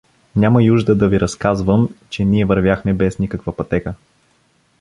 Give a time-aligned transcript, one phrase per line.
[0.35, 3.95] Няма иужда да ви разказвам, че ние вървяхме без никаква пътека.